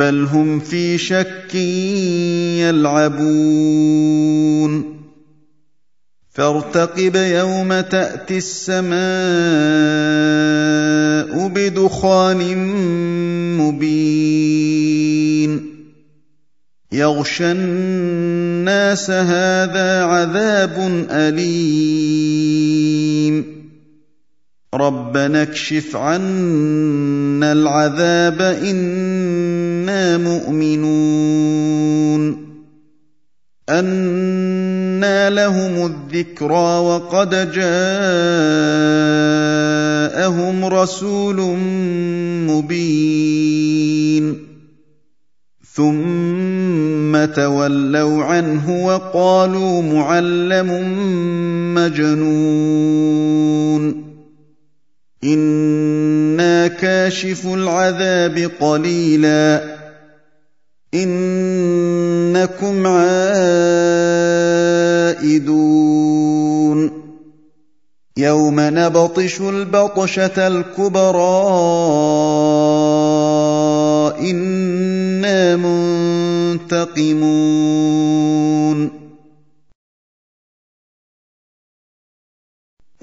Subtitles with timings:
[0.00, 1.54] بل هم في شك
[2.64, 4.20] يلعبون
[6.30, 9.00] فارتقب يوم تاتي السماء
[11.48, 12.56] بدخان
[13.58, 15.00] مبين
[16.92, 22.50] يغشى الناس هذا عذاب اليم
[24.74, 31.70] ربنا اكشف عنا العذاب إنا مؤمنون.
[33.68, 37.84] انى لهم الذكرى وقد جاءهم
[40.64, 41.56] رسول
[42.50, 44.46] مبين.
[45.74, 50.68] ثم تولوا عنه وقالوا معلم
[51.74, 53.39] مجنون.
[55.24, 59.76] أنا كاشف العذاب قليلا
[60.94, 63.20] انكم عائدون
[68.16, 71.40] يوم نبطش البطشه الكبرى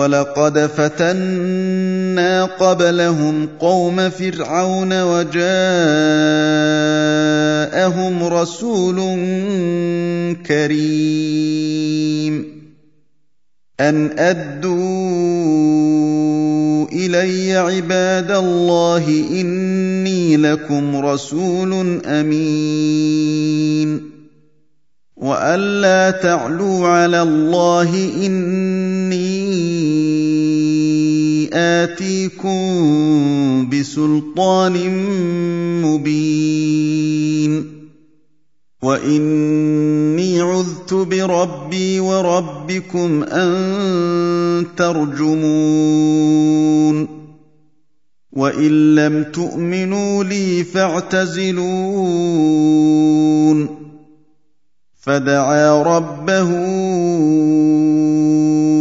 [0.00, 5.44] ولقد فتنا قبلهم قوم فرعون وجاءهم
[8.24, 8.96] رسول
[10.46, 11.80] كريم
[13.80, 14.70] ان ادوا
[16.92, 23.40] الي عباد الله اني لكم رسول امين
[25.16, 29.19] والا تعلوا على الله اني
[31.52, 32.60] آتيكم
[33.70, 34.74] بسلطان
[35.82, 37.80] مبين.
[38.82, 45.60] وإني عذت بربي وربكم أن ترجمون.
[48.32, 51.70] وإن لم تؤمنوا لي فاعتزلون.
[55.00, 56.50] فدعا ربه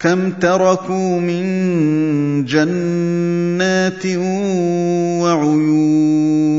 [0.00, 1.44] كم تركوا من
[2.44, 4.06] جنات
[5.22, 6.50] وعيون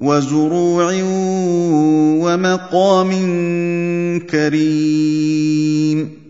[0.00, 0.92] وزروع
[2.22, 3.10] ومقام
[4.30, 6.22] كريم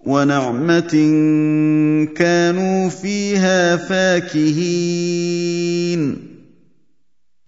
[0.00, 0.92] ونعمة
[2.16, 5.14] كانوا فيها فاكهين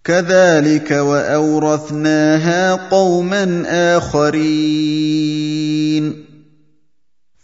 [0.05, 3.63] كذلك وأورثناها قوما
[3.97, 5.57] آخرين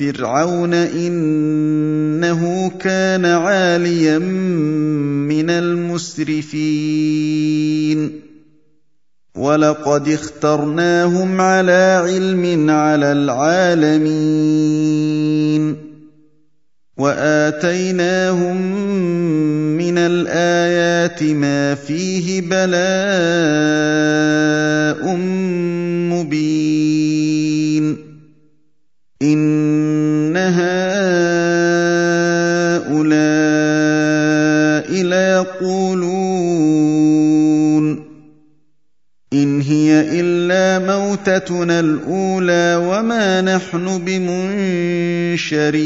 [0.00, 6.76] فرعون إنه كان عاليا من المسرفين.
[9.34, 14.26] ولقد اخترناهم على علم على العالمين.
[16.96, 18.56] وآتيناهم
[19.76, 22.76] من الآيات ما فيه بلاء
[26.12, 27.35] مبين.
[29.22, 30.66] إن هؤلاء
[35.02, 36.26] ليقولون
[39.32, 45.76] إن هي إلا موتتنا الأولى وما نحن بمنشرين.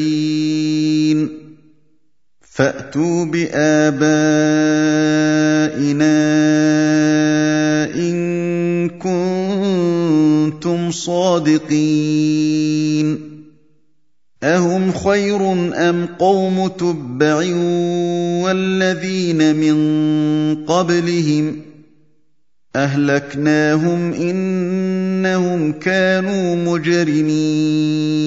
[2.41, 4.11] فأتوا بآبائنا
[7.95, 9.50] إن كنتم
[10.91, 12.51] صادقين
[14.43, 17.37] أهم خير أم قوم تبع
[18.45, 19.77] والذين من
[20.65, 21.57] قبلهم
[22.77, 28.21] أهلكناهم إنهم كانوا مجرمين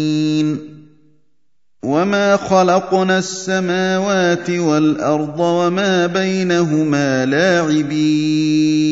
[1.84, 8.84] وما خلقنا السماوات والأرض وما بينهما لاعبين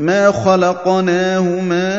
[0.00, 1.98] ما خلقناهما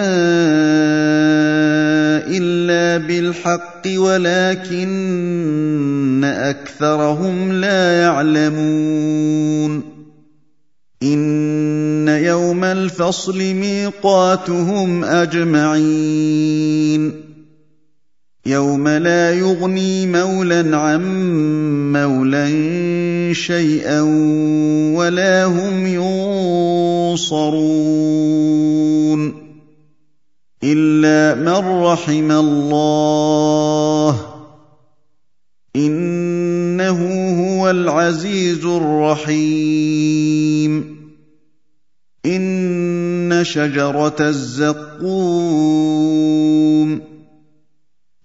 [2.28, 4.90] الا بالحق ولكن
[6.24, 9.84] اكثرهم لا يعلمون
[11.04, 16.50] ان يوم الفصل ميقاتهم اجمعين
[18.46, 21.02] يوم لا يغني مولى عن
[21.94, 24.02] مولى شيئا
[24.96, 25.88] ولا هم
[27.16, 27.60] ينصرون
[30.64, 34.26] الا من رحم الله
[35.76, 37.00] انه
[37.42, 39.90] هو العزيز الرحيم
[42.26, 45.50] ان شجره الزقوم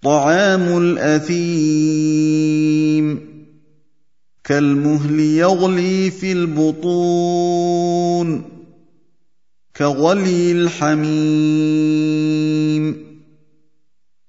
[0.05, 1.35] طعام الأثيم.
[4.43, 8.43] كالمهل يغلي في البطون.
[9.77, 11.15] كغلي الحميم.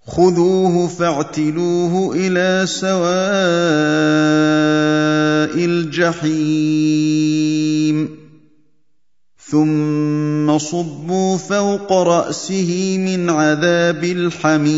[0.07, 2.97] خذوه فاعتلوه إلى سواء
[5.65, 7.17] الجحيم.
[9.51, 10.06] ثم
[10.59, 14.77] صبوا فوق رأسه من عذاب الحميم.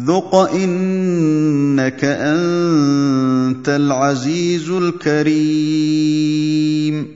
[0.00, 7.06] ذق انك انت العزيز الكريم.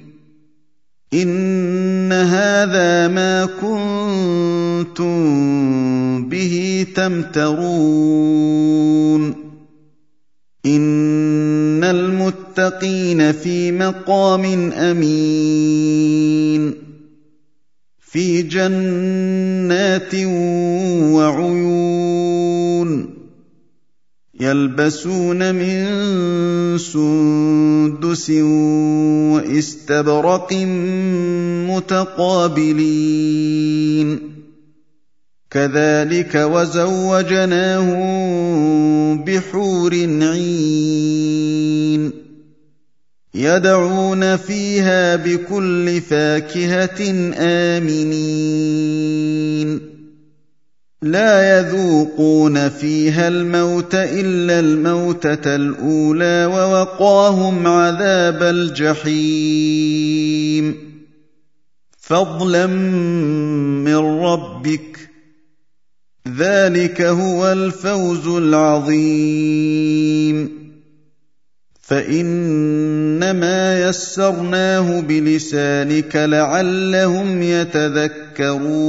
[1.15, 5.15] ان هذا ما كنتم
[6.29, 8.55] به تمترون.
[10.67, 11.85] ان
[12.59, 16.75] المتقين في مقام أمين.
[18.01, 20.15] في جنات
[21.15, 23.15] وعيون
[24.41, 25.85] يلبسون من
[26.79, 28.31] سندس
[29.41, 30.53] واستبرق
[31.71, 33.01] متقابلين.
[35.51, 38.05] كذلك وزوجناهم
[39.25, 42.24] بحور عين.
[43.35, 48.75] يدعون فيها بكل فاكهة آمنين.
[51.03, 59.95] لا يذوقون فيها الموت إلا الموتة الأولى ووقاهم عذاب الجحيم.
[61.99, 64.99] فضلا من ربك
[66.39, 69.45] ذلك هو الفوز العظيم.
[71.87, 78.85] فإنما يسرناه بلسانك لعلهم يتذكرون.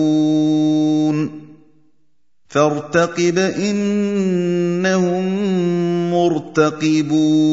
[2.48, 5.26] فارتقب إنهم
[6.12, 7.46] مرتقبون.